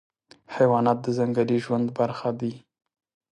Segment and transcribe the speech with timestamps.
[0.55, 2.53] حیوانات د ځنګلي ژوند برخه دي.